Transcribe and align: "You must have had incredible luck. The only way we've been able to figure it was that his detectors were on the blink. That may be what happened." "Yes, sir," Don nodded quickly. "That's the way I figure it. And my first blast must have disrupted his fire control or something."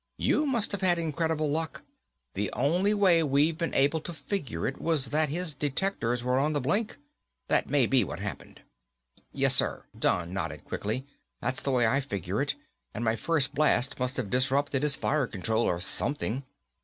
"You 0.17 0.47
must 0.47 0.71
have 0.71 0.81
had 0.81 0.97
incredible 0.97 1.51
luck. 1.51 1.83
The 2.33 2.51
only 2.53 2.91
way 2.91 3.21
we've 3.21 3.55
been 3.59 3.75
able 3.75 4.01
to 4.01 4.13
figure 4.15 4.65
it 4.65 4.81
was 4.81 5.09
that 5.11 5.29
his 5.29 5.53
detectors 5.53 6.23
were 6.23 6.39
on 6.39 6.53
the 6.53 6.59
blink. 6.59 6.97
That 7.49 7.69
may 7.69 7.85
be 7.85 8.03
what 8.03 8.19
happened." 8.19 8.61
"Yes, 9.31 9.55
sir," 9.55 9.85
Don 9.95 10.33
nodded 10.33 10.65
quickly. 10.65 11.05
"That's 11.39 11.61
the 11.61 11.69
way 11.69 11.85
I 11.85 12.01
figure 12.01 12.41
it. 12.41 12.55
And 12.95 13.05
my 13.05 13.15
first 13.15 13.53
blast 13.53 13.99
must 13.99 14.17
have 14.17 14.31
disrupted 14.31 14.81
his 14.81 14.95
fire 14.95 15.27
control 15.27 15.65
or 15.65 15.79
something." 15.79 16.45